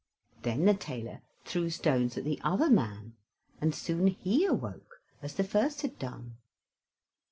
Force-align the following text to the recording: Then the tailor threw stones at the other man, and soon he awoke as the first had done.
Then 0.41 0.65
the 0.65 0.73
tailor 0.73 1.21
threw 1.45 1.69
stones 1.69 2.17
at 2.17 2.23
the 2.23 2.41
other 2.43 2.71
man, 2.71 3.13
and 3.61 3.75
soon 3.75 4.07
he 4.07 4.45
awoke 4.45 4.99
as 5.21 5.35
the 5.35 5.43
first 5.43 5.83
had 5.83 5.99
done. 5.99 6.37